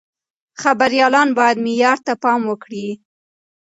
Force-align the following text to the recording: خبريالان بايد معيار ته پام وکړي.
خبريالان 0.61 1.29
بايد 1.37 1.57
معيار 1.65 1.97
ته 2.05 2.13
پام 2.23 2.41
وکړي. 2.49 2.85